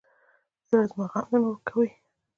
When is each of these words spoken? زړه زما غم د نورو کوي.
زړه 0.69 0.83
زما 0.89 1.05
غم 1.11 1.21
د 1.31 1.33
نورو 1.43 1.63
کوي. 1.67 1.91